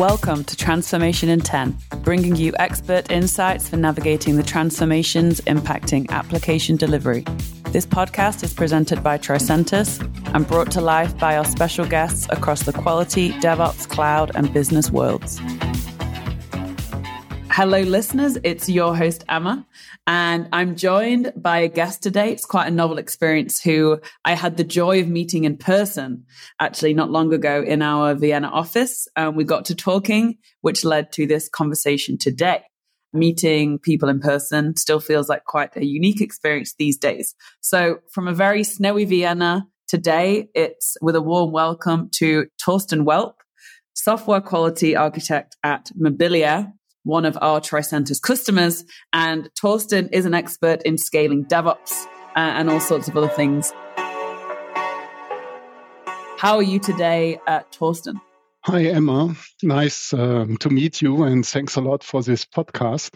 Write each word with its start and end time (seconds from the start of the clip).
Welcome 0.00 0.44
to 0.44 0.56
Transformation 0.56 1.28
in 1.28 1.40
10, 1.40 1.76
bringing 1.98 2.34
you 2.34 2.54
expert 2.58 3.10
insights 3.10 3.68
for 3.68 3.76
navigating 3.76 4.36
the 4.36 4.42
transformations 4.42 5.42
impacting 5.42 6.08
application 6.08 6.76
delivery. 6.76 7.22
This 7.64 7.84
podcast 7.84 8.42
is 8.42 8.54
presented 8.54 9.02
by 9.02 9.18
Tricentis 9.18 10.00
and 10.34 10.48
brought 10.48 10.70
to 10.70 10.80
life 10.80 11.18
by 11.18 11.36
our 11.36 11.44
special 11.44 11.84
guests 11.84 12.26
across 12.30 12.62
the 12.62 12.72
quality, 12.72 13.32
DevOps, 13.32 13.86
cloud, 13.90 14.30
and 14.34 14.50
business 14.54 14.90
worlds. 14.90 15.38
Hello, 17.60 17.82
listeners. 17.82 18.38
It's 18.42 18.70
your 18.70 18.96
host, 18.96 19.22
Emma, 19.28 19.66
and 20.06 20.48
I'm 20.50 20.76
joined 20.76 21.34
by 21.36 21.58
a 21.58 21.68
guest 21.68 22.02
today. 22.02 22.32
It's 22.32 22.46
quite 22.46 22.68
a 22.68 22.70
novel 22.70 22.96
experience 22.96 23.60
who 23.60 24.00
I 24.24 24.32
had 24.32 24.56
the 24.56 24.64
joy 24.64 25.00
of 25.00 25.08
meeting 25.08 25.44
in 25.44 25.58
person 25.58 26.24
actually 26.58 26.94
not 26.94 27.10
long 27.10 27.34
ago 27.34 27.62
in 27.62 27.82
our 27.82 28.14
Vienna 28.14 28.48
office. 28.48 29.08
And 29.14 29.36
we 29.36 29.44
got 29.44 29.66
to 29.66 29.74
talking, 29.74 30.38
which 30.62 30.86
led 30.86 31.12
to 31.12 31.26
this 31.26 31.50
conversation 31.50 32.16
today. 32.16 32.62
Meeting 33.12 33.78
people 33.78 34.08
in 34.08 34.20
person 34.20 34.74
still 34.76 34.98
feels 34.98 35.28
like 35.28 35.44
quite 35.44 35.76
a 35.76 35.84
unique 35.84 36.22
experience 36.22 36.74
these 36.78 36.96
days. 36.96 37.34
So, 37.60 37.98
from 38.10 38.26
a 38.26 38.32
very 38.32 38.64
snowy 38.64 39.04
Vienna 39.04 39.66
today, 39.86 40.48
it's 40.54 40.96
with 41.02 41.14
a 41.14 41.20
warm 41.20 41.52
welcome 41.52 42.08
to 42.14 42.46
Torsten 42.66 43.04
Welp, 43.04 43.34
software 43.92 44.40
quality 44.40 44.96
architect 44.96 45.58
at 45.62 45.90
Mobiliar, 45.94 46.72
one 47.04 47.24
of 47.24 47.38
our 47.40 47.60
Tricentis 47.60 48.20
customers. 48.20 48.84
And 49.12 49.48
Torsten 49.54 50.08
is 50.12 50.26
an 50.26 50.34
expert 50.34 50.82
in 50.82 50.98
scaling 50.98 51.44
DevOps 51.46 52.04
uh, 52.36 52.38
and 52.38 52.70
all 52.70 52.80
sorts 52.80 53.08
of 53.08 53.16
other 53.16 53.28
things. 53.28 53.72
How 56.38 56.56
are 56.56 56.62
you 56.62 56.78
today, 56.78 57.38
uh, 57.46 57.60
Torsten? 57.70 58.20
Hi, 58.64 58.84
Emma. 58.84 59.34
Nice 59.62 60.12
um, 60.12 60.56
to 60.58 60.70
meet 60.70 61.02
you, 61.02 61.22
and 61.22 61.46
thanks 61.46 61.76
a 61.76 61.80
lot 61.80 62.04
for 62.04 62.22
this 62.22 62.44
podcast. 62.44 63.14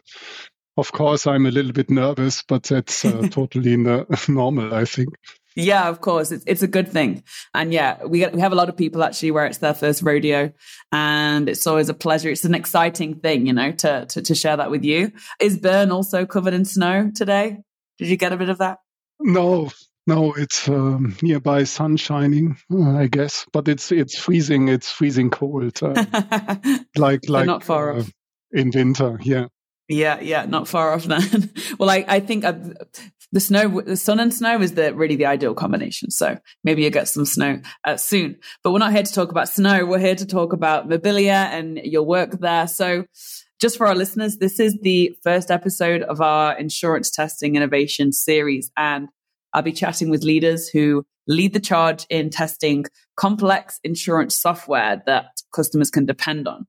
Of 0.77 0.91
course, 0.93 1.27
I'm 1.27 1.47
a 1.47 1.51
little 1.51 1.73
bit 1.73 1.91
nervous, 1.91 2.43
but 2.43 2.65
that's 2.65 3.05
uh, 3.05 3.29
totally 3.31 3.77
normal, 3.77 4.75
I 4.75 4.85
think. 4.85 5.11
Yeah, 5.57 5.89
of 5.89 6.01
course. 6.01 6.33
It's, 6.33 6.45
it's 6.47 6.63
a 6.63 6.69
good 6.69 6.89
thing. 6.89 7.23
And 7.55 7.73
yeah, 7.73 8.05
we, 8.05 8.27
we 8.27 8.41
have 8.41 8.53
a 8.53 8.57
lot 8.57 8.69
of 8.69 8.77
people 8.77 9.05
actually 9.05 9.31
where 9.31 9.47
it's 9.47 9.59
their 9.59 9.75
first 9.75 10.03
rodeo 10.03 10.53
and 10.91 11.49
it's 11.49 11.67
always 11.67 11.89
a 11.89 11.95
pleasure. 11.95 12.31
It's 12.31 12.45
an 12.45 12.55
exciting 12.55 13.21
thing, 13.21 13.47
you 13.47 13.53
know, 13.53 13.71
to, 13.73 14.07
to, 14.07 14.23
to 14.23 14.35
share 14.35 14.57
that 14.57 14.71
with 14.71 14.85
you. 14.85 15.13
Is 15.41 15.59
Bern 15.59 15.93
also 15.93 16.27
covered 16.27 16.55
in 16.55 16.65
snow 16.65 17.11
today? 17.15 17.59
Did 17.99 18.09
you 18.09 18.17
get 18.17 18.33
a 18.33 18.37
bit 18.37 18.49
of 18.49 18.59
that? 18.59 18.79
No, 19.21 19.71
no, 20.07 20.35
it's 20.35 20.69
um, 20.69 21.17
nearby 21.23 21.65
sun 21.65 21.97
shining, 21.97 22.57
uh, 22.71 22.97
I 22.97 23.07
guess, 23.07 23.47
but 23.53 23.69
it's 23.69 23.91
it's 23.91 24.19
freezing. 24.19 24.69
It's 24.69 24.91
freezing 24.91 25.31
cold, 25.31 25.83
uh, 25.83 26.05
like 26.97 27.29
like 27.29 27.47
not 27.47 27.65
far 27.65 27.93
uh, 27.95 28.01
off 28.01 28.13
in 28.53 28.71
winter. 28.75 29.19
Yeah, 29.23 29.47
yeah, 29.89 30.21
yeah, 30.21 30.47
not 30.47 30.69
far 30.69 30.93
off 30.93 31.05
then. 31.05 31.51
well, 31.79 31.91
I 31.91 32.05
I 32.07 32.21
think 32.21 32.45
I've, 32.45 32.75
the 33.33 33.41
snow, 33.41 33.81
the 33.81 33.97
sun 33.97 34.21
and 34.21 34.33
snow 34.33 34.61
is 34.61 34.75
the 34.75 34.95
really 34.95 35.17
the 35.17 35.27
ideal 35.27 35.55
combination. 35.55 36.11
So 36.11 36.39
maybe 36.63 36.83
you 36.83 36.91
get 36.91 37.09
some 37.09 37.25
snow 37.25 37.61
uh, 37.85 37.97
soon. 37.97 38.37
But 38.63 38.73
we're 38.73 38.79
not 38.79 38.93
here 38.93 39.03
to 39.03 39.13
talk 39.13 39.31
about 39.31 39.49
snow. 39.49 39.85
We're 39.85 39.99
here 39.99 40.15
to 40.15 40.27
talk 40.27 40.53
about 40.53 40.89
Mobiliar 40.89 41.51
and 41.53 41.79
your 41.79 42.05
work 42.05 42.39
there. 42.41 42.69
So 42.69 43.07
just 43.61 43.77
for 43.77 43.87
our 43.87 43.95
listeners, 43.95 44.39
this 44.39 44.61
is 44.61 44.79
the 44.83 45.17
first 45.23 45.51
episode 45.51 46.03
of 46.03 46.21
our 46.21 46.57
insurance 46.57 47.11
testing 47.11 47.57
innovation 47.57 48.13
series, 48.13 48.71
and 48.77 49.09
I'll 49.53 49.63
be 49.63 49.73
chatting 49.73 50.11
with 50.11 50.23
leaders 50.23 50.69
who 50.69 51.05
lead 51.27 51.55
the 51.55 51.61
charge 51.61 52.07
in 52.11 52.31
testing 52.31 52.85
complex 53.17 53.81
insurance 53.83 54.37
software 54.37 55.03
that 55.07 55.43
customers 55.53 55.91
can 55.91 56.07
depend 56.07 56.47
on. 56.47 56.67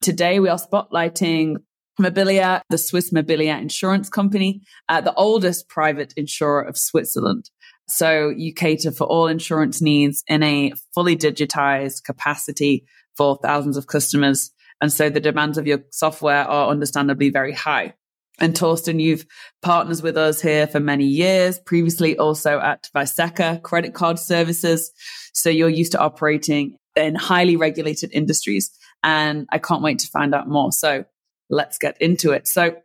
Today, 0.00 0.40
we 0.40 0.48
are 0.48 0.58
spotlighting 0.58 1.56
Mobiliar, 2.00 2.60
the 2.68 2.78
Swiss 2.78 3.12
Mobiliar 3.12 3.60
insurance 3.60 4.08
company, 4.08 4.62
uh, 4.88 5.00
the 5.00 5.14
oldest 5.14 5.68
private 5.68 6.12
insurer 6.16 6.62
of 6.62 6.76
Switzerland. 6.76 7.50
So 7.88 8.28
you 8.28 8.52
cater 8.52 8.90
for 8.90 9.04
all 9.04 9.28
insurance 9.28 9.80
needs 9.80 10.22
in 10.26 10.42
a 10.42 10.72
fully 10.94 11.16
digitized 11.16 12.04
capacity 12.04 12.84
for 13.16 13.38
thousands 13.42 13.76
of 13.76 13.86
customers. 13.86 14.50
And 14.80 14.92
so 14.92 15.08
the 15.08 15.20
demands 15.20 15.56
of 15.56 15.66
your 15.66 15.80
software 15.90 16.44
are 16.44 16.68
understandably 16.68 17.30
very 17.30 17.52
high. 17.52 17.94
And 18.38 18.54
Torsten, 18.54 19.00
you've 19.00 19.24
partners 19.62 20.02
with 20.02 20.16
us 20.18 20.42
here 20.42 20.66
for 20.66 20.80
many 20.80 21.06
years, 21.06 21.58
previously 21.58 22.18
also 22.18 22.60
at 22.60 22.90
Viseca 22.94 23.62
Credit 23.62 23.94
Card 23.94 24.18
Services. 24.18 24.90
So 25.32 25.48
you're 25.48 25.70
used 25.70 25.92
to 25.92 26.00
operating 26.00 26.76
in 26.94 27.14
highly 27.14 27.56
regulated 27.56 28.10
industries. 28.12 28.70
And 29.02 29.46
I 29.50 29.58
can't 29.58 29.82
wait 29.82 30.00
to 30.00 30.08
find 30.08 30.34
out 30.34 30.48
more. 30.48 30.72
So 30.72 31.04
let's 31.50 31.78
get 31.78 32.00
into 32.00 32.32
it. 32.32 32.48
So 32.48 32.76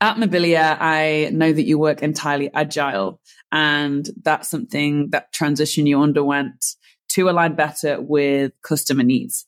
at 0.00 0.16
Mobiliar, 0.16 0.76
I 0.78 1.30
know 1.32 1.52
that 1.52 1.64
you 1.64 1.78
work 1.78 2.02
entirely 2.02 2.50
agile, 2.52 3.20
and 3.50 4.08
that's 4.22 4.48
something 4.50 5.10
that 5.10 5.32
transition 5.32 5.86
you 5.86 6.02
underwent 6.02 6.64
to 7.10 7.30
align 7.30 7.54
better 7.54 8.00
with 8.00 8.52
customer 8.62 9.02
needs. 9.02 9.46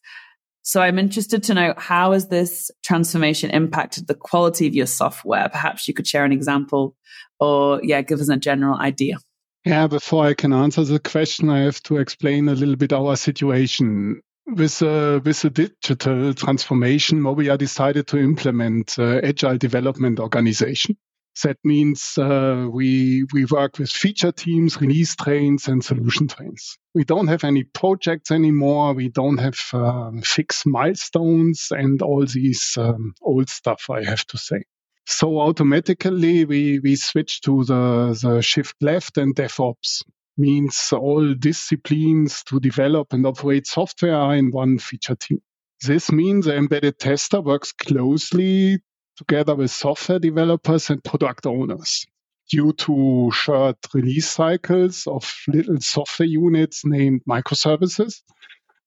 So 0.62 0.82
I'm 0.82 0.98
interested 0.98 1.42
to 1.44 1.54
know 1.54 1.74
how 1.76 2.12
has 2.12 2.28
this 2.28 2.70
transformation 2.82 3.50
impacted 3.50 4.06
the 4.06 4.14
quality 4.14 4.66
of 4.66 4.74
your 4.74 4.86
software? 4.86 5.48
Perhaps 5.48 5.88
you 5.88 5.94
could 5.94 6.06
share 6.06 6.24
an 6.24 6.32
example 6.32 6.94
or 7.40 7.80
yeah, 7.82 8.02
give 8.02 8.20
us 8.20 8.28
a 8.28 8.36
general 8.36 8.78
idea. 8.78 9.18
Yeah, 9.64 9.86
before 9.86 10.26
I 10.26 10.34
can 10.34 10.52
answer 10.52 10.84
the 10.84 10.98
question, 10.98 11.50
I 11.50 11.60
have 11.60 11.82
to 11.84 11.96
explain 11.96 12.48
a 12.48 12.54
little 12.54 12.76
bit 12.76 12.92
our 12.92 13.16
situation 13.16 14.20
with 14.48 14.82
uh, 14.82 15.20
with 15.24 15.42
the 15.42 15.50
digital 15.50 16.34
transformation, 16.34 17.20
Mobia 17.20 17.58
decided 17.58 18.06
to 18.08 18.18
implement 18.18 18.98
uh, 18.98 19.20
agile 19.22 19.58
development 19.58 20.20
organization. 20.20 20.96
That 21.44 21.58
means 21.62 22.18
uh, 22.18 22.68
we 22.70 23.24
we 23.32 23.44
work 23.44 23.78
with 23.78 23.90
feature 23.90 24.32
teams, 24.32 24.80
release 24.80 25.14
trains, 25.14 25.68
and 25.68 25.84
solution 25.84 26.26
trains. 26.26 26.78
We 26.94 27.04
don't 27.04 27.28
have 27.28 27.44
any 27.44 27.64
projects 27.64 28.30
anymore. 28.30 28.94
We 28.94 29.08
don't 29.08 29.38
have 29.38 29.58
um, 29.72 30.22
fixed 30.22 30.66
milestones 30.66 31.68
and 31.70 32.02
all 32.02 32.26
these 32.26 32.76
um, 32.76 33.14
old 33.22 33.48
stuff. 33.50 33.88
I 33.90 34.02
have 34.04 34.26
to 34.26 34.38
say. 34.38 34.64
So 35.06 35.40
automatically 35.40 36.44
we 36.44 36.80
we 36.80 36.96
switch 36.96 37.40
to 37.42 37.64
the 37.64 38.18
the 38.20 38.42
shift 38.42 38.74
left 38.80 39.16
and 39.16 39.34
DevOps 39.34 40.02
means 40.38 40.92
all 40.92 41.34
disciplines 41.34 42.42
to 42.44 42.60
develop 42.60 43.12
and 43.12 43.26
operate 43.26 43.66
software 43.66 44.14
are 44.14 44.36
in 44.36 44.50
one 44.50 44.78
feature 44.78 45.16
team. 45.16 45.40
This 45.84 46.10
means 46.10 46.46
the 46.46 46.56
embedded 46.56 46.98
tester 46.98 47.40
works 47.40 47.72
closely 47.72 48.78
together 49.16 49.54
with 49.54 49.70
software 49.70 50.18
developers 50.18 50.90
and 50.90 51.02
product 51.02 51.46
owners. 51.46 52.06
Due 52.50 52.72
to 52.72 53.30
short 53.32 53.76
release 53.92 54.30
cycles 54.30 55.06
of 55.06 55.30
little 55.48 55.80
software 55.80 56.28
units 56.28 56.84
named 56.84 57.20
microservices, 57.28 58.22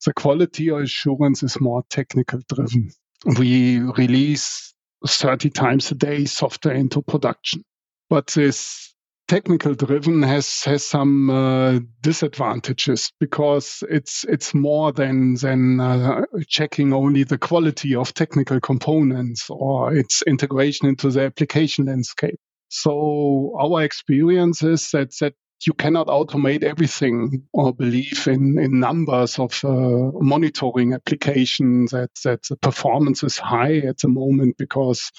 the 0.05 0.13
quality 0.13 0.69
assurance 0.69 1.43
is 1.43 1.61
more 1.61 1.83
technical 1.89 2.39
driven. 2.51 2.89
We 3.37 3.79
release 3.79 4.73
30 5.05 5.49
times 5.51 5.91
a 5.91 5.95
day 5.95 6.25
software 6.25 6.73
into 6.73 7.01
production. 7.01 7.63
But 8.09 8.27
this 8.27 8.93
technical 9.31 9.73
driven 9.73 10.21
has 10.23 10.63
has 10.65 10.85
some 10.85 11.29
uh, 11.29 11.79
disadvantages 12.01 13.13
because 13.17 13.81
it's 13.89 14.25
it's 14.25 14.53
more 14.53 14.91
than 14.91 15.35
than 15.35 15.79
uh, 15.79 16.25
checking 16.49 16.91
only 16.91 17.23
the 17.23 17.37
quality 17.37 17.95
of 17.95 18.13
technical 18.13 18.59
components 18.59 19.47
or 19.49 19.93
its 19.93 20.21
integration 20.23 20.89
into 20.89 21.09
the 21.09 21.21
application 21.21 21.85
landscape. 21.85 22.37
So 22.67 23.55
our 23.57 23.83
experience 23.83 24.63
is 24.63 24.89
that 24.91 25.15
that 25.21 25.33
you 25.65 25.73
cannot 25.73 26.07
automate 26.07 26.63
everything 26.63 27.47
or 27.53 27.73
believe 27.73 28.27
in, 28.27 28.59
in 28.59 28.81
numbers 28.81 29.39
of 29.39 29.63
uh, 29.63 30.11
monitoring 30.19 30.93
applications 30.93 31.91
that, 31.91 32.09
that 32.25 32.43
the 32.49 32.57
performance 32.57 33.23
is 33.23 33.37
high 33.37 33.77
at 33.77 33.99
the 33.99 34.07
moment 34.07 34.57
because 34.57 35.11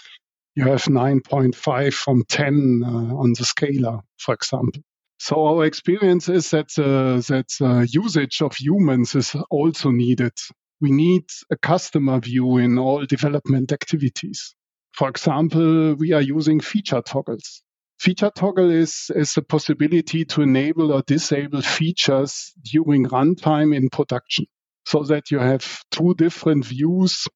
you 0.54 0.64
have 0.64 0.84
9.5 0.84 1.94
from 1.94 2.24
10 2.28 2.82
uh, 2.84 2.88
on 2.88 3.32
the 3.38 3.44
scaler, 3.44 4.00
for 4.18 4.34
example. 4.34 4.82
So 5.18 5.46
our 5.46 5.64
experience 5.64 6.28
is 6.28 6.50
that 6.50 6.76
uh, 6.78 7.22
that 7.32 7.46
uh, 7.60 7.86
usage 7.88 8.42
of 8.42 8.56
humans 8.56 9.14
is 9.14 9.36
also 9.50 9.90
needed. 9.90 10.32
We 10.80 10.90
need 10.90 11.26
a 11.50 11.56
customer 11.56 12.18
view 12.18 12.56
in 12.56 12.76
all 12.76 13.06
development 13.06 13.70
activities. 13.70 14.54
For 14.92 15.08
example, 15.08 15.94
we 15.94 16.12
are 16.12 16.20
using 16.20 16.60
feature 16.60 17.00
toggles. 17.00 17.62
Feature 18.00 18.32
toggle 18.34 18.70
is, 18.70 19.12
is 19.14 19.36
a 19.36 19.42
possibility 19.42 20.24
to 20.24 20.42
enable 20.42 20.92
or 20.92 21.02
disable 21.02 21.62
features 21.62 22.52
during 22.64 23.06
runtime 23.06 23.74
in 23.74 23.90
production 23.90 24.46
so 24.84 25.04
that 25.04 25.30
you 25.30 25.38
have 25.38 25.84
two 25.92 26.14
different 26.14 26.64
views 26.64 27.28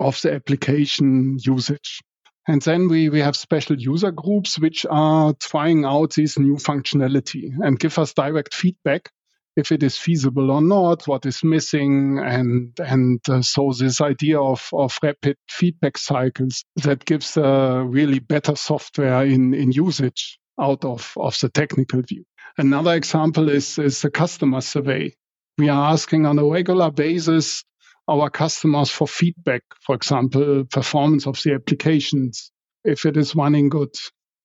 of 0.00 0.18
the 0.22 0.32
application 0.32 1.36
usage. 1.44 2.00
And 2.46 2.60
then 2.62 2.88
we, 2.88 3.08
we 3.08 3.20
have 3.20 3.36
special 3.36 3.76
user 3.76 4.10
groups 4.10 4.58
which 4.58 4.84
are 4.90 5.32
trying 5.40 5.84
out 5.84 6.14
this 6.14 6.38
new 6.38 6.56
functionality 6.56 7.50
and 7.60 7.78
give 7.78 7.98
us 7.98 8.12
direct 8.12 8.54
feedback 8.54 9.10
if 9.56 9.70
it 9.70 9.82
is 9.82 9.96
feasible 9.96 10.50
or 10.50 10.60
not, 10.60 11.06
what 11.06 11.26
is 11.26 11.44
missing, 11.44 12.18
and 12.18 12.78
and 12.80 13.20
uh, 13.28 13.42
so 13.42 13.72
this 13.78 14.00
idea 14.00 14.40
of 14.40 14.68
of 14.72 14.98
rapid 15.02 15.36
feedback 15.48 15.96
cycles 15.96 16.64
that 16.76 17.04
gives 17.04 17.36
a 17.36 17.84
really 17.86 18.18
better 18.18 18.56
software 18.56 19.24
in 19.24 19.54
in 19.54 19.70
usage 19.70 20.38
out 20.60 20.84
of 20.84 21.12
of 21.16 21.38
the 21.40 21.48
technical 21.48 22.02
view. 22.02 22.24
Another 22.58 22.94
example 22.94 23.48
is 23.48 23.78
is 23.78 24.02
the 24.02 24.10
customer 24.10 24.60
survey. 24.60 25.14
We 25.56 25.68
are 25.68 25.92
asking 25.92 26.26
on 26.26 26.38
a 26.38 26.44
regular 26.44 26.90
basis 26.90 27.64
our 28.08 28.30
customers 28.30 28.90
for 28.90 29.08
feedback, 29.08 29.62
for 29.80 29.94
example, 29.94 30.64
performance 30.70 31.26
of 31.26 31.40
the 31.42 31.54
applications, 31.54 32.50
if 32.84 33.06
it 33.06 33.16
is 33.16 33.34
running 33.34 33.68
good 33.68 33.94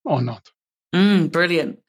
or 0.06 0.22
not. 0.22 0.50
Mm, 0.94 1.32
brilliant. 1.32 1.80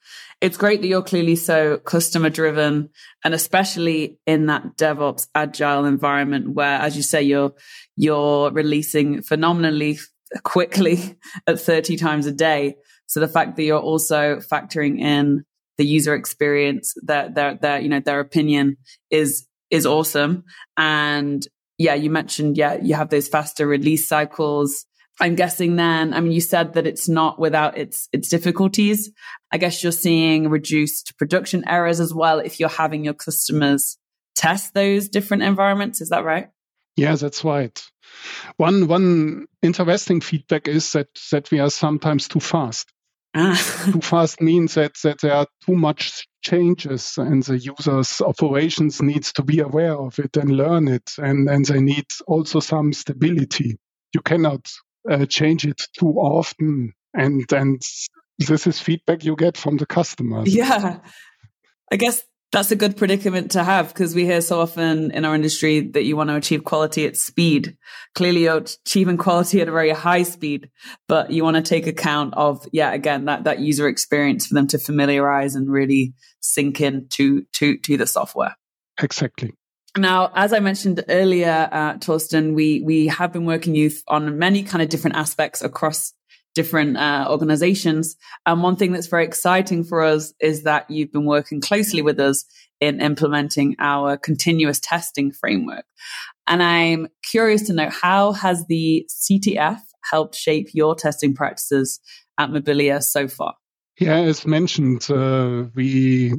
It's 0.40 0.56
great 0.56 0.80
that 0.80 0.88
you're 0.88 1.02
clearly 1.02 1.36
so 1.36 1.78
customer 1.78 2.30
driven 2.30 2.90
and 3.24 3.34
especially 3.34 4.18
in 4.26 4.46
that 4.46 4.76
DevOps 4.76 5.28
agile 5.34 5.84
environment 5.84 6.54
where, 6.54 6.80
as 6.80 6.96
you 6.96 7.02
say, 7.02 7.22
you're, 7.22 7.52
you're 7.96 8.50
releasing 8.50 9.22
phenomenally 9.22 9.98
quickly 10.42 11.18
at 11.46 11.60
30 11.60 11.96
times 11.96 12.26
a 12.26 12.32
day. 12.32 12.76
So 13.06 13.20
the 13.20 13.28
fact 13.28 13.56
that 13.56 13.64
you're 13.64 13.78
also 13.78 14.36
factoring 14.36 15.00
in 15.00 15.44
the 15.78 15.84
user 15.84 16.14
experience, 16.14 16.94
their, 17.02 17.30
their, 17.30 17.54
their, 17.56 17.80
you 17.80 17.88
know, 17.88 18.00
their 18.00 18.20
opinion 18.20 18.76
is, 19.10 19.46
is 19.70 19.86
awesome. 19.86 20.44
And 20.76 21.46
yeah, 21.80 21.94
you 21.94 22.10
mentioned, 22.10 22.58
yeah, 22.58 22.74
you 22.74 22.94
have 22.94 23.08
those 23.08 23.26
faster 23.26 23.66
release 23.66 24.06
cycles. 24.06 24.84
I'm 25.18 25.34
guessing 25.34 25.76
then, 25.76 26.12
I 26.12 26.20
mean, 26.20 26.32
you 26.32 26.42
said 26.42 26.74
that 26.74 26.86
it's 26.86 27.08
not 27.08 27.38
without 27.38 27.78
its, 27.78 28.06
its 28.12 28.28
difficulties. 28.28 29.10
I 29.50 29.56
guess 29.56 29.82
you're 29.82 29.90
seeing 29.90 30.50
reduced 30.50 31.16
production 31.16 31.66
errors 31.66 31.98
as 31.98 32.12
well 32.12 32.38
if 32.38 32.60
you're 32.60 32.68
having 32.68 33.02
your 33.02 33.14
customers 33.14 33.96
test 34.36 34.74
those 34.74 35.08
different 35.08 35.42
environments. 35.42 36.02
Is 36.02 36.10
that 36.10 36.22
right? 36.22 36.50
Yeah, 36.96 37.16
that's 37.16 37.44
right. 37.44 37.82
One 38.58 38.86
one 38.86 39.46
interesting 39.62 40.20
feedback 40.20 40.68
is 40.68 40.92
that 40.92 41.08
that 41.30 41.50
we 41.50 41.60
are 41.60 41.70
sometimes 41.70 42.28
too 42.28 42.40
fast. 42.40 42.92
Ah. 43.34 43.90
too 43.92 44.00
fast 44.00 44.40
means 44.40 44.74
that 44.74 44.94
that 45.04 45.20
there 45.20 45.34
are 45.34 45.46
too 45.64 45.76
much 45.76 46.26
changes 46.42 47.14
and 47.16 47.42
the 47.44 47.58
user's 47.58 48.20
operations 48.20 49.00
needs 49.00 49.32
to 49.32 49.44
be 49.44 49.60
aware 49.60 49.96
of 49.96 50.18
it 50.18 50.36
and 50.36 50.50
learn 50.50 50.88
it 50.88 51.12
and, 51.18 51.48
and 51.48 51.64
they 51.66 51.80
need 51.80 52.06
also 52.26 52.58
some 52.58 52.92
stability. 52.92 53.76
You 54.14 54.20
cannot 54.22 54.68
uh, 55.08 55.26
change 55.26 55.64
it 55.64 55.80
too 55.98 56.14
often 56.14 56.92
and 57.14 57.50
and 57.52 57.80
this 58.38 58.66
is 58.66 58.80
feedback 58.80 59.24
you 59.24 59.36
get 59.36 59.56
from 59.56 59.76
the 59.76 59.86
customers 59.86 60.54
yeah 60.54 60.98
i 61.92 61.96
guess 61.96 62.22
that's 62.52 62.70
a 62.72 62.76
good 62.76 62.96
predicament 62.96 63.52
to 63.52 63.62
have 63.62 63.88
because 63.88 64.14
we 64.14 64.24
hear 64.24 64.40
so 64.40 64.60
often 64.60 65.12
in 65.12 65.24
our 65.24 65.34
industry 65.34 65.80
that 65.92 66.04
you 66.04 66.16
want 66.16 66.30
to 66.30 66.36
achieve 66.36 66.64
quality 66.64 67.06
at 67.06 67.16
speed. 67.16 67.76
Clearly, 68.14 68.44
you're 68.44 68.56
achieving 68.56 69.16
quality 69.16 69.60
at 69.60 69.68
a 69.68 69.72
very 69.72 69.90
high 69.90 70.24
speed, 70.24 70.70
but 71.06 71.30
you 71.30 71.44
want 71.44 71.56
to 71.56 71.62
take 71.62 71.86
account 71.86 72.34
of, 72.34 72.66
yeah, 72.72 72.92
again, 72.92 73.26
that, 73.26 73.44
that 73.44 73.60
user 73.60 73.86
experience 73.86 74.46
for 74.46 74.54
them 74.54 74.66
to 74.68 74.78
familiarize 74.78 75.54
and 75.54 75.70
really 75.70 76.14
sink 76.40 76.80
in 76.80 77.06
to, 77.10 77.42
to, 77.52 77.78
to 77.78 77.96
the 77.96 78.06
software. 78.06 78.56
Exactly. 79.00 79.52
Now, 79.96 80.30
as 80.34 80.52
I 80.52 80.60
mentioned 80.60 81.04
earlier, 81.08 81.68
uh, 81.70 81.94
Torsten, 81.94 82.54
we 82.54 82.80
we 82.80 83.08
have 83.08 83.32
been 83.32 83.44
working 83.44 83.74
youth 83.74 84.04
on 84.06 84.38
many 84.38 84.62
kind 84.62 84.82
of 84.82 84.88
different 84.88 85.16
aspects 85.16 85.62
across 85.62 86.12
different 86.54 86.96
uh, 86.96 87.26
organizations. 87.28 88.16
And 88.46 88.62
one 88.62 88.76
thing 88.76 88.92
that's 88.92 89.06
very 89.06 89.24
exciting 89.24 89.84
for 89.84 90.02
us 90.02 90.32
is 90.40 90.64
that 90.64 90.90
you've 90.90 91.12
been 91.12 91.26
working 91.26 91.60
closely 91.60 92.02
with 92.02 92.18
us 92.18 92.44
in 92.80 93.00
implementing 93.00 93.76
our 93.78 94.16
continuous 94.16 94.80
testing 94.80 95.32
framework. 95.32 95.84
And 96.46 96.62
I'm 96.62 97.08
curious 97.22 97.62
to 97.68 97.72
know 97.72 97.90
how 97.90 98.32
has 98.32 98.66
the 98.66 99.08
CTF 99.08 99.80
helped 100.10 100.34
shape 100.34 100.68
your 100.72 100.94
testing 100.94 101.34
practices 101.34 102.00
at 102.38 102.50
Mobiliar 102.50 103.02
so 103.02 103.28
far? 103.28 103.54
Yeah, 103.98 104.16
as 104.16 104.46
mentioned, 104.46 105.10
uh, 105.10 105.64
we 105.74 106.32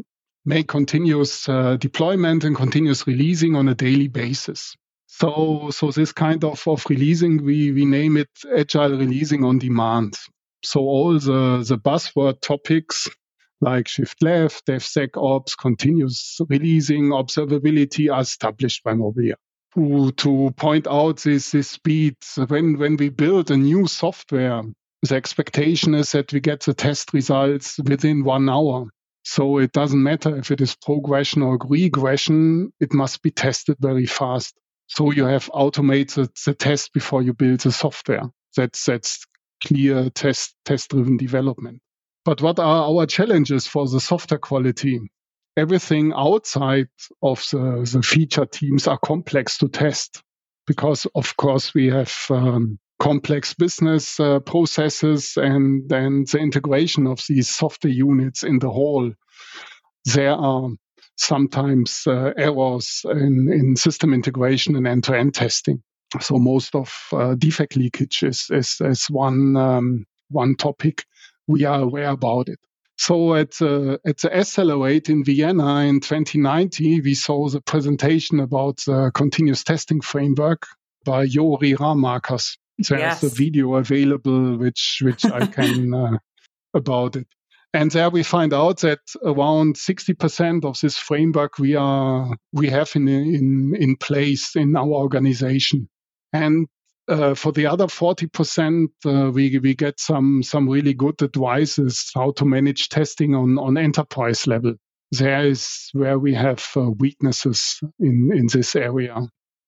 make 0.45 0.67
continuous 0.67 1.47
uh, 1.47 1.77
deployment 1.77 2.43
and 2.43 2.55
continuous 2.55 3.05
releasing 3.05 3.55
on 3.55 3.69
a 3.69 3.75
daily 3.75 4.07
basis. 4.07 4.75
So, 5.21 5.69
so 5.69 5.91
this 5.91 6.11
kind 6.11 6.43
of, 6.43 6.67
of 6.67 6.83
releasing, 6.89 7.45
we, 7.45 7.71
we 7.71 7.85
name 7.85 8.17
it 8.17 8.29
agile 8.57 8.97
releasing 8.97 9.43
on 9.43 9.59
demand. 9.59 10.17
So 10.63 10.79
all 10.79 11.13
the, 11.13 11.63
the 11.63 11.77
buzzword 11.77 12.41
topics 12.41 13.07
like 13.61 13.87
shift 13.87 14.23
left, 14.23 14.65
DevSecOps, 14.65 15.55
continuous 15.55 16.39
releasing, 16.49 17.09
observability 17.09 18.11
are 18.11 18.21
established 18.21 18.83
by 18.83 18.93
Mobiliar. 18.93 19.35
To, 19.75 20.11
to 20.11 20.51
point 20.57 20.87
out 20.87 21.17
this, 21.17 21.51
this 21.51 21.69
speed, 21.69 22.15
when, 22.47 22.79
when 22.79 22.97
we 22.97 23.09
build 23.09 23.51
a 23.51 23.57
new 23.57 23.85
software, 23.85 24.63
the 25.03 25.15
expectation 25.15 25.93
is 25.93 26.13
that 26.13 26.33
we 26.33 26.39
get 26.39 26.61
the 26.61 26.73
test 26.73 27.13
results 27.13 27.77
within 27.77 28.23
one 28.23 28.49
hour. 28.49 28.87
So 29.23 29.59
it 29.59 29.71
doesn't 29.71 30.01
matter 30.01 30.35
if 30.35 30.49
it 30.49 30.61
is 30.61 30.75
progression 30.75 31.43
or 31.43 31.59
regression, 31.63 32.73
it 32.79 32.91
must 32.91 33.21
be 33.21 33.29
tested 33.29 33.77
very 33.79 34.07
fast. 34.07 34.55
So 34.93 35.09
you 35.11 35.23
have 35.23 35.49
automated 35.53 36.31
the 36.45 36.53
test 36.53 36.91
before 36.91 37.21
you 37.21 37.33
build 37.33 37.61
the 37.61 37.71
software. 37.71 38.23
That's 38.57 38.83
that's 38.83 39.25
clear 39.63 40.09
test 40.09 40.53
test 40.65 40.89
driven 40.89 41.15
development. 41.15 41.81
But 42.25 42.41
what 42.41 42.59
are 42.59 42.89
our 42.89 43.05
challenges 43.05 43.67
for 43.67 43.87
the 43.87 44.01
software 44.01 44.37
quality? 44.37 44.99
Everything 45.55 46.11
outside 46.13 46.89
of 47.23 47.41
the, 47.51 47.89
the 47.89 48.01
feature 48.01 48.45
teams 48.45 48.85
are 48.85 48.97
complex 48.97 49.59
to 49.59 49.69
test 49.69 50.23
because, 50.67 51.07
of 51.15 51.37
course, 51.37 51.73
we 51.73 51.87
have 51.87 52.13
um, 52.29 52.77
complex 52.99 53.53
business 53.53 54.19
uh, 54.19 54.41
processes 54.41 55.37
and 55.37 55.87
then 55.87 56.25
the 56.29 56.37
integration 56.37 57.07
of 57.07 57.23
these 57.29 57.49
software 57.49 57.93
units 57.93 58.43
in 58.43 58.59
the 58.59 58.69
whole. 58.69 59.13
There 60.03 60.33
are 60.33 60.69
sometimes 61.21 62.03
uh, 62.07 62.33
errors 62.37 63.05
in, 63.05 63.49
in 63.51 63.75
system 63.75 64.13
integration 64.13 64.75
and 64.75 64.87
end 64.87 65.03
to 65.05 65.17
end 65.17 65.33
testing. 65.33 65.81
So 66.19 66.37
most 66.37 66.75
of 66.75 66.93
uh, 67.13 67.35
defect 67.35 67.75
leakage 67.75 68.23
is, 68.23 68.47
is, 68.49 68.77
is 68.81 69.05
one, 69.05 69.55
um, 69.55 70.05
one 70.29 70.55
topic. 70.55 71.05
We 71.47 71.63
are 71.65 71.81
aware 71.81 72.09
about 72.09 72.49
it. 72.49 72.59
So 72.97 73.35
at, 73.35 73.61
uh, 73.61 73.97
at 74.05 74.17
the 74.19 74.35
Accelerate 74.35 75.09
in 75.09 75.23
Vienna 75.23 75.77
in 75.77 76.01
2019, 76.01 77.01
we 77.03 77.15
saw 77.15 77.49
the 77.49 77.61
presentation 77.61 78.39
about 78.39 78.77
the 78.85 79.11
continuous 79.13 79.63
testing 79.63 80.01
framework 80.01 80.67
by 81.05 81.25
Jori 81.25 81.75
Ramakers. 81.75 82.57
There's 82.77 82.99
yes. 82.99 83.23
a 83.23 83.29
video 83.29 83.75
available 83.75 84.57
which 84.57 85.01
which 85.03 85.25
I 85.25 85.45
can 85.45 85.93
uh, 85.93 86.17
about 86.73 87.15
it. 87.15 87.27
And 87.73 87.89
there 87.91 88.09
we 88.09 88.23
find 88.23 88.53
out 88.53 88.79
that 88.79 88.99
around 89.23 89.75
60% 89.75 90.65
of 90.65 90.79
this 90.81 90.97
framework 90.97 91.57
we 91.57 91.75
are 91.75 92.35
we 92.51 92.69
have 92.69 92.91
in 92.95 93.07
in 93.07 93.73
in 93.79 93.95
place 93.95 94.55
in 94.55 94.75
our 94.75 94.87
organization. 94.87 95.87
And 96.33 96.67
uh, 97.07 97.33
for 97.33 97.51
the 97.51 97.65
other 97.65 97.87
40%, 97.87 98.87
uh, 99.05 99.31
we 99.31 99.57
we 99.59 99.73
get 99.73 99.99
some 99.99 100.43
some 100.43 100.67
really 100.69 100.93
good 100.93 101.21
advices 101.21 102.11
how 102.13 102.31
to 102.31 102.45
manage 102.45 102.89
testing 102.89 103.35
on 103.35 103.57
on 103.57 103.77
enterprise 103.77 104.47
level. 104.47 104.75
There 105.11 105.45
is 105.45 105.89
where 105.93 106.19
we 106.19 106.33
have 106.33 106.65
uh, 106.75 106.89
weaknesses 106.91 107.79
in 107.99 108.31
in 108.33 108.47
this 108.47 108.75
area. 108.75 109.15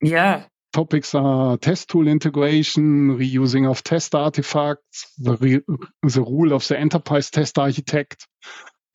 Yeah, 0.02 0.44
topics 0.74 1.16
are 1.16 1.58
test 1.58 1.90
tool 1.90 2.08
integration, 2.08 3.18
reusing 3.18 3.70
of 3.70 3.84
test 3.84 4.16
artifacts, 4.16 5.14
the, 5.18 5.38
re- 5.38 5.78
the 6.04 6.22
rule 6.22 6.54
of 6.54 6.68
the 6.68 6.78
enterprise 6.78 7.30
test 7.30 7.58
architect, 7.58 8.28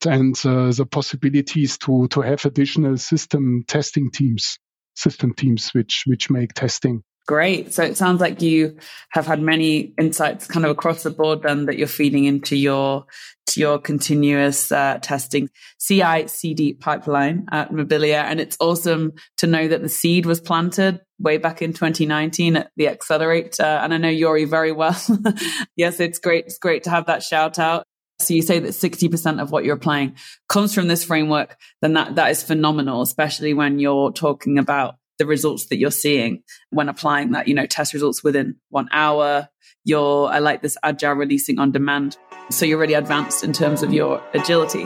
and 0.05 0.35
uh, 0.45 0.71
the 0.71 0.85
possibilities 0.85 1.77
to, 1.79 2.07
to 2.09 2.21
have 2.21 2.45
additional 2.45 2.97
system 2.97 3.63
testing 3.67 4.11
teams, 4.11 4.59
system 4.95 5.33
teams 5.33 5.71
which, 5.73 6.03
which 6.05 6.29
make 6.29 6.53
testing 6.53 7.03
Great. 7.29 7.75
So 7.75 7.83
it 7.83 7.95
sounds 7.95 8.21
like 8.21 8.41
you 8.41 8.75
have 9.11 9.27
had 9.27 9.39
many 9.39 9.93
insights 9.99 10.47
kind 10.47 10.65
of 10.65 10.71
across 10.71 11.03
the 11.03 11.11
board 11.11 11.43
then 11.43 11.67
that 11.67 11.77
you're 11.77 11.85
feeding 11.85 12.23
into 12.23 12.55
your 12.55 13.05
to 13.45 13.59
your 13.59 13.77
continuous 13.77 14.71
uh, 14.71 14.97
testing 14.99 15.51
CI 15.79 16.25
CD 16.25 16.73
pipeline 16.73 17.45
at 17.51 17.71
Mobiliar. 17.71 18.23
And 18.23 18.39
it's 18.41 18.57
awesome 18.59 19.13
to 19.37 19.45
know 19.45 19.67
that 19.67 19.83
the 19.83 19.89
seed 19.89 20.25
was 20.25 20.41
planted 20.41 21.01
way 21.19 21.37
back 21.37 21.61
in 21.61 21.71
2019 21.71 22.55
at 22.55 22.71
the 22.77 22.87
Accelerate. 22.87 23.59
Uh, 23.59 23.79
and 23.83 23.93
I 23.93 23.97
know 23.97 24.09
Jori 24.09 24.49
very 24.49 24.71
well. 24.71 24.99
yes, 25.75 25.99
it's 25.99 26.17
great. 26.17 26.45
It's 26.45 26.57
great 26.57 26.85
to 26.85 26.89
have 26.89 27.05
that 27.05 27.21
shout 27.21 27.59
out. 27.59 27.85
So 28.17 28.33
you 28.33 28.41
say 28.41 28.57
that 28.57 28.69
60% 28.69 29.39
of 29.39 29.51
what 29.51 29.65
you're 29.65 29.75
applying 29.75 30.15
comes 30.47 30.73
from 30.73 30.87
this 30.87 31.03
framework, 31.03 31.57
then 31.83 31.93
that, 31.93 32.15
that 32.15 32.31
is 32.31 32.41
phenomenal, 32.41 33.03
especially 33.03 33.53
when 33.53 33.77
you're 33.77 34.11
talking 34.11 34.57
about 34.57 34.95
the 35.19 35.27
results 35.27 35.67
that 35.67 35.77
you're 35.77 35.91
seeing 35.91 36.41
when 36.71 36.89
applying 36.89 37.31
that, 37.31 37.47
you 37.47 37.53
know, 37.53 37.67
test 37.67 37.93
results 37.93 38.23
within 38.23 38.55
one 38.69 38.87
hour. 38.91 39.49
You're, 39.83 40.27
I 40.27 40.39
like 40.39 40.61
this 40.61 40.77
agile 40.81 41.13
releasing 41.13 41.59
on 41.59 41.71
demand. 41.71 42.17
So 42.49 42.65
you're 42.65 42.79
really 42.79 42.95
advanced 42.95 43.43
in 43.43 43.53
terms 43.53 43.83
of 43.83 43.93
your 43.93 44.23
agility. 44.33 44.85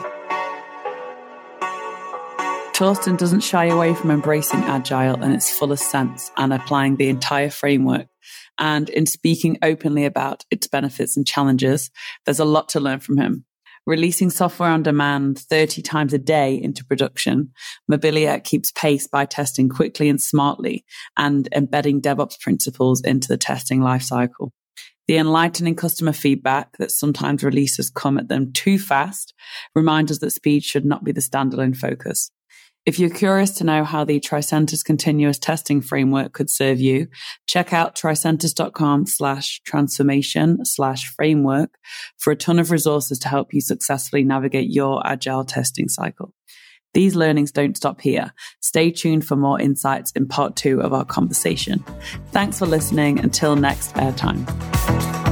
Torsten 2.73 3.17
doesn't 3.17 3.41
shy 3.41 3.65
away 3.65 3.93
from 3.93 4.09
embracing 4.09 4.61
Agile 4.61 5.21
in 5.23 5.31
its 5.31 5.51
fullest 5.51 5.91
sense 5.91 6.31
and 6.35 6.51
applying 6.51 6.95
the 6.95 7.07
entire 7.07 7.51
framework. 7.51 8.07
And 8.57 8.89
in 8.89 9.05
speaking 9.05 9.59
openly 9.61 10.05
about 10.05 10.43
its 10.49 10.67
benefits 10.67 11.15
and 11.15 11.25
challenges, 11.25 11.91
there's 12.25 12.39
a 12.39 12.45
lot 12.45 12.69
to 12.69 12.79
learn 12.79 12.99
from 12.99 13.17
him. 13.17 13.45
Releasing 13.85 14.29
software 14.29 14.69
on 14.69 14.81
demand 14.81 15.39
30 15.39 15.81
times 15.81 16.13
a 16.13 16.17
day 16.17 16.55
into 16.55 16.85
production, 16.85 17.51
Mobiliar 17.91 18.41
keeps 18.41 18.71
pace 18.71 19.07
by 19.07 19.25
testing 19.25 19.67
quickly 19.67 20.07
and 20.07 20.21
smartly 20.21 20.85
and 21.17 21.49
embedding 21.53 22.01
DevOps 22.01 22.39
principles 22.39 23.01
into 23.01 23.27
the 23.27 23.37
testing 23.37 23.81
lifecycle. 23.81 24.51
The 25.07 25.17
enlightening 25.17 25.75
customer 25.75 26.13
feedback 26.13 26.77
that 26.77 26.91
sometimes 26.91 27.43
releases 27.43 27.89
come 27.89 28.17
at 28.17 28.29
them 28.29 28.53
too 28.53 28.79
fast 28.79 29.33
reminds 29.75 30.13
us 30.13 30.19
that 30.19 30.31
speed 30.31 30.63
should 30.63 30.85
not 30.85 31.03
be 31.03 31.11
the 31.11 31.19
standalone 31.19 31.75
focus. 31.75 32.31
If 32.85 32.99
you're 32.99 33.09
curious 33.09 33.51
to 33.51 33.63
know 33.63 33.85
how 33.85 34.03
the 34.03 34.19
Tricentis 34.19 34.83
continuous 34.83 35.39
testing 35.39 35.81
framework 35.81 36.33
could 36.33 36.49
serve 36.49 36.81
you, 36.81 37.07
check 37.47 37.71
out 37.71 37.95
tricentis.com 37.95 39.05
slash 39.05 39.61
transformation 39.65 40.65
slash 40.65 41.07
framework 41.15 41.77
for 42.17 42.31
a 42.31 42.35
ton 42.35 42.59
of 42.59 42.71
resources 42.71 43.19
to 43.19 43.29
help 43.29 43.53
you 43.53 43.61
successfully 43.61 44.25
navigate 44.25 44.69
your 44.69 45.05
agile 45.07 45.45
testing 45.45 45.87
cycle. 45.87 46.33
These 46.93 47.15
learnings 47.15 47.51
don't 47.53 47.77
stop 47.77 48.01
here. 48.01 48.33
Stay 48.59 48.91
tuned 48.91 49.25
for 49.25 49.37
more 49.37 49.59
insights 49.59 50.11
in 50.11 50.27
part 50.27 50.57
two 50.57 50.81
of 50.81 50.91
our 50.91 51.05
conversation. 51.05 51.83
Thanks 52.31 52.59
for 52.59 52.65
listening. 52.65 53.19
Until 53.19 53.55
next 53.55 53.93
airtime. 53.95 55.22